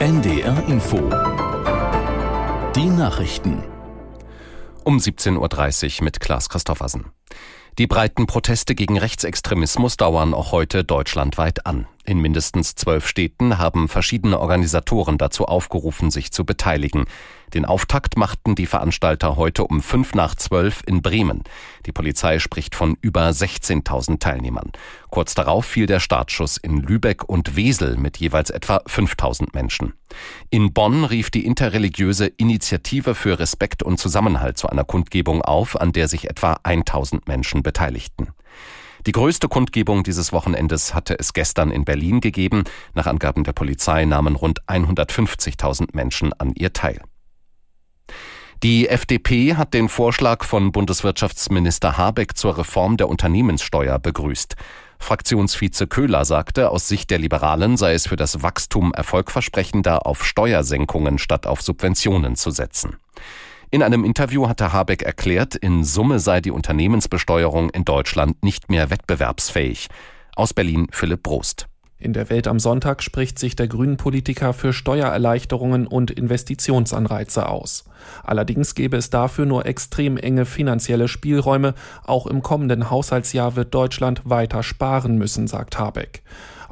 NDR 0.00 0.64
Info. 0.68 0.96
Die 2.76 2.88
Nachrichten. 2.88 3.64
Um 4.84 4.98
17.30 4.98 5.98
Uhr 5.98 6.04
mit 6.04 6.20
Klaas 6.20 6.48
Christoffersen. 6.48 7.06
Die 7.78 7.88
breiten 7.88 8.26
Proteste 8.26 8.76
gegen 8.76 8.96
Rechtsextremismus 8.96 9.96
dauern 9.96 10.34
auch 10.34 10.52
heute 10.52 10.84
deutschlandweit 10.84 11.66
an. 11.66 11.88
In 12.08 12.20
mindestens 12.20 12.74
zwölf 12.74 13.06
Städten 13.06 13.58
haben 13.58 13.86
verschiedene 13.86 14.40
Organisatoren 14.40 15.18
dazu 15.18 15.44
aufgerufen, 15.44 16.10
sich 16.10 16.32
zu 16.32 16.46
beteiligen. 16.46 17.04
Den 17.52 17.66
Auftakt 17.66 18.16
machten 18.16 18.54
die 18.54 18.64
Veranstalter 18.64 19.36
heute 19.36 19.64
um 19.64 19.82
fünf 19.82 20.14
nach 20.14 20.34
zwölf 20.34 20.82
in 20.86 21.02
Bremen. 21.02 21.44
Die 21.84 21.92
Polizei 21.92 22.38
spricht 22.38 22.74
von 22.74 22.96
über 23.02 23.28
16.000 23.28 24.20
Teilnehmern. 24.20 24.72
Kurz 25.10 25.34
darauf 25.34 25.66
fiel 25.66 25.84
der 25.84 26.00
Startschuss 26.00 26.56
in 26.56 26.78
Lübeck 26.78 27.28
und 27.28 27.56
Wesel 27.56 27.98
mit 27.98 28.16
jeweils 28.16 28.48
etwa 28.48 28.78
5.000 28.78 29.48
Menschen. 29.52 29.92
In 30.48 30.72
Bonn 30.72 31.04
rief 31.04 31.30
die 31.30 31.44
interreligiöse 31.44 32.24
Initiative 32.24 33.14
für 33.14 33.38
Respekt 33.38 33.82
und 33.82 33.98
Zusammenhalt 33.98 34.56
zu 34.56 34.66
einer 34.70 34.84
Kundgebung 34.84 35.42
auf, 35.42 35.78
an 35.78 35.92
der 35.92 36.08
sich 36.08 36.30
etwa 36.30 36.54
1.000 36.64 37.24
Menschen 37.26 37.62
beteiligten. 37.62 38.28
Die 39.08 39.12
größte 39.12 39.48
Kundgebung 39.48 40.02
dieses 40.02 40.34
Wochenendes 40.34 40.92
hatte 40.92 41.18
es 41.18 41.32
gestern 41.32 41.70
in 41.70 41.86
Berlin 41.86 42.20
gegeben. 42.20 42.64
Nach 42.92 43.06
Angaben 43.06 43.42
der 43.42 43.54
Polizei 43.54 44.04
nahmen 44.04 44.36
rund 44.36 44.60
150.000 44.66 45.94
Menschen 45.94 46.34
an 46.34 46.52
ihr 46.54 46.74
teil. 46.74 47.00
Die 48.62 48.86
FDP 48.86 49.54
hat 49.54 49.72
den 49.72 49.88
Vorschlag 49.88 50.44
von 50.44 50.72
Bundeswirtschaftsminister 50.72 51.96
Habeck 51.96 52.36
zur 52.36 52.58
Reform 52.58 52.98
der 52.98 53.08
Unternehmenssteuer 53.08 53.98
begrüßt. 53.98 54.56
Fraktionsvize 54.98 55.86
Köhler 55.86 56.26
sagte, 56.26 56.68
aus 56.68 56.86
Sicht 56.86 57.08
der 57.08 57.18
Liberalen 57.18 57.78
sei 57.78 57.94
es 57.94 58.06
für 58.06 58.16
das 58.16 58.42
Wachstum 58.42 58.92
erfolgversprechender, 58.92 60.04
auf 60.06 60.22
Steuersenkungen 60.22 61.16
statt 61.16 61.46
auf 61.46 61.62
Subventionen 61.62 62.36
zu 62.36 62.50
setzen. 62.50 62.98
In 63.70 63.82
einem 63.82 64.04
Interview 64.04 64.48
hatte 64.48 64.72
Habeck 64.72 65.02
erklärt, 65.02 65.54
in 65.54 65.84
Summe 65.84 66.20
sei 66.20 66.40
die 66.40 66.50
Unternehmensbesteuerung 66.50 67.68
in 67.68 67.84
Deutschland 67.84 68.42
nicht 68.42 68.70
mehr 68.70 68.88
wettbewerbsfähig. 68.88 69.88
Aus 70.34 70.54
Berlin 70.54 70.86
Philipp 70.90 71.22
Brost. 71.22 71.66
In 71.98 72.14
der 72.14 72.30
Welt 72.30 72.46
am 72.46 72.60
Sonntag 72.60 73.02
spricht 73.02 73.38
sich 73.38 73.56
der 73.56 73.68
Grünen-Politiker 73.68 74.54
für 74.54 74.72
Steuererleichterungen 74.72 75.86
und 75.86 76.10
Investitionsanreize 76.10 77.46
aus. 77.46 77.84
Allerdings 78.22 78.74
gäbe 78.74 78.96
es 78.96 79.10
dafür 79.10 79.44
nur 79.44 79.66
extrem 79.66 80.16
enge 80.16 80.46
finanzielle 80.46 81.08
Spielräume. 81.08 81.74
Auch 82.04 82.26
im 82.26 82.40
kommenden 82.40 82.88
Haushaltsjahr 82.88 83.56
wird 83.56 83.74
Deutschland 83.74 84.22
weiter 84.24 84.62
sparen 84.62 85.18
müssen, 85.18 85.46
sagt 85.46 85.78
Habeck. 85.78 86.22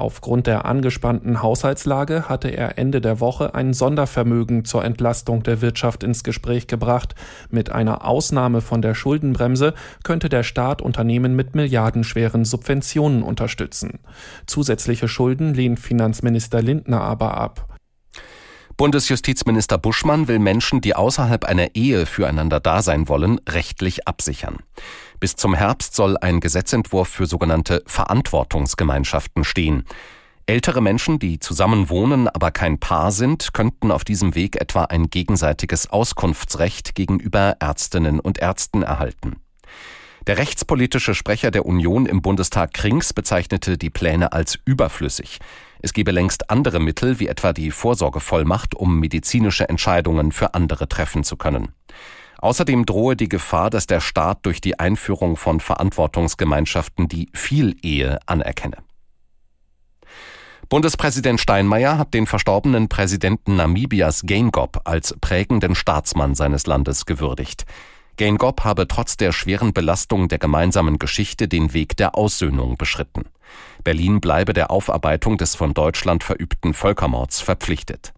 Aufgrund 0.00 0.46
der 0.46 0.64
angespannten 0.64 1.42
Haushaltslage 1.42 2.26
hatte 2.26 2.48
er 2.48 2.78
Ende 2.78 3.02
der 3.02 3.20
Woche 3.20 3.54
ein 3.54 3.74
Sondervermögen 3.74 4.64
zur 4.64 4.82
Entlastung 4.82 5.42
der 5.42 5.60
Wirtschaft 5.60 6.02
ins 6.02 6.24
Gespräch 6.24 6.66
gebracht. 6.66 7.14
Mit 7.50 7.70
einer 7.70 8.06
Ausnahme 8.06 8.62
von 8.62 8.80
der 8.80 8.94
Schuldenbremse 8.94 9.74
könnte 10.02 10.30
der 10.30 10.42
Staat 10.42 10.80
Unternehmen 10.80 11.36
mit 11.36 11.54
milliardenschweren 11.54 12.46
Subventionen 12.46 13.22
unterstützen. 13.22 13.98
Zusätzliche 14.46 15.06
Schulden 15.06 15.52
lehnt 15.52 15.78
Finanzminister 15.78 16.62
Lindner 16.62 17.02
aber 17.02 17.36
ab. 17.36 17.68
Bundesjustizminister 18.78 19.76
Buschmann 19.76 20.28
will 20.28 20.38
Menschen, 20.38 20.80
die 20.80 20.96
außerhalb 20.96 21.44
einer 21.44 21.74
Ehe 21.74 22.06
füreinander 22.06 22.60
da 22.60 22.80
sein 22.80 23.06
wollen, 23.10 23.38
rechtlich 23.46 24.08
absichern. 24.08 24.60
Bis 25.20 25.36
zum 25.36 25.54
Herbst 25.54 25.94
soll 25.94 26.16
ein 26.16 26.40
Gesetzentwurf 26.40 27.08
für 27.08 27.26
sogenannte 27.26 27.82
Verantwortungsgemeinschaften 27.86 29.44
stehen. 29.44 29.84
Ältere 30.46 30.80
Menschen, 30.80 31.18
die 31.18 31.38
zusammen 31.38 31.90
wohnen, 31.90 32.26
aber 32.26 32.50
kein 32.50 32.80
Paar 32.80 33.12
sind, 33.12 33.52
könnten 33.52 33.92
auf 33.92 34.02
diesem 34.02 34.34
Weg 34.34 34.58
etwa 34.58 34.84
ein 34.84 35.10
gegenseitiges 35.10 35.90
Auskunftsrecht 35.90 36.94
gegenüber 36.94 37.56
Ärztinnen 37.60 38.18
und 38.18 38.38
Ärzten 38.38 38.82
erhalten. 38.82 39.36
Der 40.26 40.38
rechtspolitische 40.38 41.14
Sprecher 41.14 41.50
der 41.50 41.66
Union 41.66 42.06
im 42.06 42.22
Bundestag 42.22 42.72
Krings 42.72 43.12
bezeichnete 43.12 43.76
die 43.76 43.90
Pläne 43.90 44.32
als 44.32 44.58
überflüssig. 44.64 45.38
Es 45.82 45.92
gebe 45.92 46.12
längst 46.12 46.50
andere 46.50 46.80
Mittel, 46.80 47.20
wie 47.20 47.28
etwa 47.28 47.52
die 47.52 47.70
Vorsorgevollmacht, 47.70 48.74
um 48.74 48.98
medizinische 48.98 49.68
Entscheidungen 49.68 50.32
für 50.32 50.54
andere 50.54 50.88
treffen 50.88 51.24
zu 51.24 51.36
können. 51.36 51.74
Außerdem 52.40 52.86
drohe 52.86 53.16
die 53.16 53.28
Gefahr, 53.28 53.70
dass 53.70 53.86
der 53.86 54.00
Staat 54.00 54.46
durch 54.46 54.60
die 54.60 54.78
Einführung 54.78 55.36
von 55.36 55.60
Verantwortungsgemeinschaften 55.60 57.06
die 57.06 57.28
Vielehe 57.34 58.18
anerkenne. 58.26 58.78
Bundespräsident 60.70 61.40
Steinmeier 61.40 61.98
hat 61.98 62.14
den 62.14 62.26
verstorbenen 62.26 62.88
Präsidenten 62.88 63.56
Namibias 63.56 64.22
Geingob 64.24 64.80
als 64.84 65.14
prägenden 65.20 65.74
Staatsmann 65.74 66.34
seines 66.34 66.66
Landes 66.66 67.06
gewürdigt. 67.06 67.66
Geingob 68.16 68.64
habe 68.64 68.86
trotz 68.86 69.16
der 69.16 69.32
schweren 69.32 69.72
Belastung 69.72 70.28
der 70.28 70.38
gemeinsamen 70.38 70.98
Geschichte 70.98 71.48
den 71.48 71.72
Weg 71.72 71.96
der 71.96 72.14
Aussöhnung 72.14 72.76
beschritten. 72.76 73.24
Berlin 73.82 74.20
bleibe 74.20 74.52
der 74.52 74.70
Aufarbeitung 74.70 75.38
des 75.38 75.56
von 75.56 75.74
Deutschland 75.74 76.22
verübten 76.22 76.72
Völkermords 76.72 77.40
verpflichtet. 77.40 78.12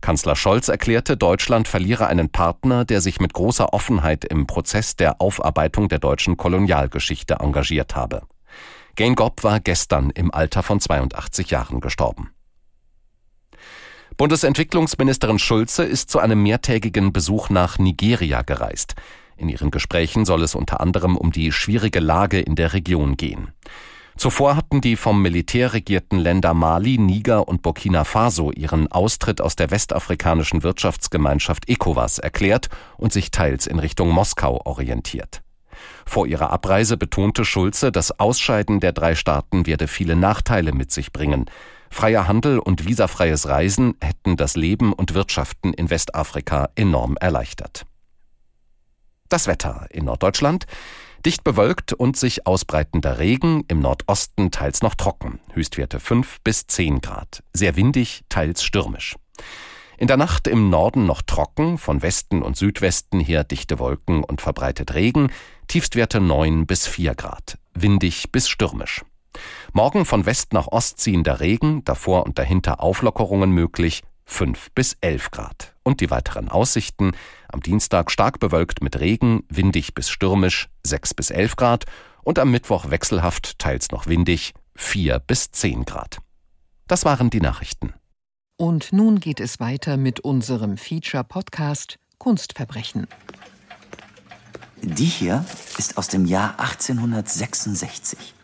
Kanzler 0.00 0.36
Scholz 0.36 0.68
erklärte, 0.68 1.16
Deutschland 1.16 1.68
verliere 1.68 2.06
einen 2.06 2.30
Partner, 2.30 2.84
der 2.84 3.00
sich 3.00 3.20
mit 3.20 3.32
großer 3.32 3.72
Offenheit 3.72 4.24
im 4.24 4.46
Prozess 4.46 4.96
der 4.96 5.20
Aufarbeitung 5.20 5.88
der 5.88 5.98
deutschen 5.98 6.36
Kolonialgeschichte 6.36 7.34
engagiert 7.40 7.94
habe. 7.96 8.22
Geingob 8.96 9.44
war 9.44 9.60
gestern 9.60 10.10
im 10.10 10.32
Alter 10.32 10.62
von 10.62 10.80
82 10.80 11.50
Jahren 11.50 11.80
gestorben. 11.80 12.30
Bundesentwicklungsministerin 14.16 15.38
Schulze 15.38 15.84
ist 15.84 16.10
zu 16.10 16.18
einem 16.18 16.42
mehrtägigen 16.42 17.12
Besuch 17.12 17.48
nach 17.48 17.78
Nigeria 17.78 18.42
gereist. 18.42 18.94
In 19.36 19.48
ihren 19.48 19.70
Gesprächen 19.70 20.26
soll 20.26 20.42
es 20.42 20.54
unter 20.54 20.80
anderem 20.80 21.16
um 21.16 21.32
die 21.32 21.52
schwierige 21.52 22.00
Lage 22.00 22.40
in 22.40 22.56
der 22.56 22.74
Region 22.74 23.16
gehen. 23.16 23.52
Zuvor 24.20 24.54
hatten 24.54 24.82
die 24.82 24.96
vom 24.96 25.22
Militär 25.22 25.72
regierten 25.72 26.18
Länder 26.18 26.52
Mali, 26.52 26.98
Niger 26.98 27.48
und 27.48 27.62
Burkina 27.62 28.04
Faso 28.04 28.50
ihren 28.50 28.92
Austritt 28.92 29.40
aus 29.40 29.56
der 29.56 29.70
westafrikanischen 29.70 30.62
Wirtschaftsgemeinschaft 30.62 31.70
ECOWAS 31.70 32.18
erklärt 32.18 32.68
und 32.98 33.14
sich 33.14 33.30
teils 33.30 33.66
in 33.66 33.78
Richtung 33.78 34.10
Moskau 34.10 34.60
orientiert. 34.66 35.40
Vor 36.04 36.26
ihrer 36.26 36.50
Abreise 36.50 36.98
betonte 36.98 37.46
Schulze, 37.46 37.90
das 37.92 38.20
Ausscheiden 38.20 38.78
der 38.78 38.92
drei 38.92 39.14
Staaten 39.14 39.64
werde 39.64 39.88
viele 39.88 40.16
Nachteile 40.16 40.74
mit 40.74 40.92
sich 40.92 41.14
bringen. 41.14 41.46
Freier 41.88 42.28
Handel 42.28 42.58
und 42.58 42.86
visafreies 42.86 43.48
Reisen 43.48 43.94
hätten 44.02 44.36
das 44.36 44.54
Leben 44.54 44.92
und 44.92 45.14
Wirtschaften 45.14 45.72
in 45.72 45.88
Westafrika 45.88 46.68
enorm 46.74 47.16
erleichtert. 47.18 47.86
Das 49.30 49.46
Wetter 49.46 49.86
in 49.90 50.04
Norddeutschland. 50.04 50.66
Dicht 51.26 51.44
bewölkt 51.44 51.92
und 51.92 52.16
sich 52.16 52.46
ausbreitender 52.46 53.18
Regen, 53.18 53.64
im 53.68 53.80
Nordosten 53.80 54.50
teils 54.50 54.80
noch 54.80 54.94
trocken, 54.94 55.38
Höchstwerte 55.52 56.00
5 56.00 56.40
bis 56.42 56.66
10 56.66 57.02
Grad, 57.02 57.42
sehr 57.52 57.76
windig, 57.76 58.22
teils 58.30 58.62
stürmisch. 58.62 59.16
In 59.98 60.06
der 60.06 60.16
Nacht 60.16 60.46
im 60.46 60.70
Norden 60.70 61.04
noch 61.04 61.20
trocken, 61.20 61.76
von 61.76 62.00
Westen 62.00 62.40
und 62.40 62.56
Südwesten 62.56 63.20
her 63.20 63.44
dichte 63.44 63.78
Wolken 63.78 64.24
und 64.24 64.40
verbreitet 64.40 64.94
Regen, 64.94 65.30
Tiefstwerte 65.68 66.20
9 66.20 66.66
bis 66.66 66.86
4 66.86 67.14
Grad, 67.14 67.58
windig 67.74 68.32
bis 68.32 68.48
stürmisch. 68.48 69.04
Morgen 69.74 70.06
von 70.06 70.24
West 70.24 70.54
nach 70.54 70.68
Ost 70.68 71.00
ziehender 71.00 71.40
Regen, 71.40 71.84
davor 71.84 72.24
und 72.24 72.38
dahinter 72.38 72.82
Auflockerungen 72.82 73.50
möglich, 73.50 74.02
5 74.30 74.70
bis 74.74 74.96
11 75.00 75.30
Grad. 75.32 75.74
Und 75.82 76.00
die 76.00 76.10
weiteren 76.10 76.48
Aussichten 76.48 77.12
am 77.48 77.60
Dienstag 77.60 78.10
stark 78.10 78.38
bewölkt 78.38 78.82
mit 78.82 78.98
Regen, 78.98 79.42
windig 79.48 79.94
bis 79.94 80.08
stürmisch 80.08 80.68
6 80.84 81.14
bis 81.14 81.30
11 81.30 81.56
Grad 81.56 81.84
und 82.22 82.38
am 82.38 82.50
Mittwoch 82.50 82.90
wechselhaft, 82.90 83.58
teils 83.58 83.90
noch 83.90 84.06
windig 84.06 84.54
4 84.76 85.18
bis 85.18 85.50
10 85.50 85.84
Grad. 85.84 86.18
Das 86.86 87.04
waren 87.04 87.28
die 87.28 87.40
Nachrichten. 87.40 87.92
Und 88.56 88.92
nun 88.92 89.20
geht 89.20 89.40
es 89.40 89.58
weiter 89.58 89.96
mit 89.96 90.20
unserem 90.20 90.76
Feature-Podcast 90.76 91.98
Kunstverbrechen. 92.18 93.06
Die 94.82 95.06
hier 95.06 95.44
ist 95.76 95.98
aus 95.98 96.08
dem 96.08 96.24
Jahr 96.24 96.58
1866. 96.58 98.34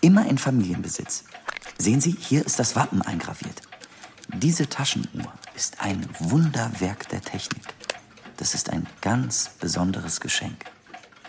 Immer 0.00 0.26
in 0.28 0.38
Familienbesitz. 0.38 1.24
Sehen 1.78 2.00
Sie, 2.00 2.16
hier 2.18 2.44
ist 2.44 2.58
das 2.58 2.74
Wappen 2.74 3.02
eingraviert. 3.02 3.65
Diese 4.38 4.68
Taschenuhr 4.68 5.32
ist 5.54 5.80
ein 5.80 6.06
Wunderwerk 6.18 7.08
der 7.08 7.22
Technik. 7.22 7.62
Das 8.36 8.52
ist 8.52 8.70
ein 8.70 8.86
ganz 9.00 9.48
besonderes 9.58 10.20
Geschenk. 10.20 10.66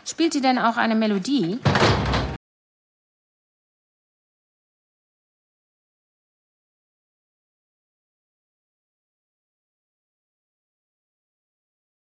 Spielt 0.06 0.34
die 0.34 0.42
denn 0.42 0.60
auch 0.60 0.76
eine 0.76 0.94
Melodie? 0.94 1.60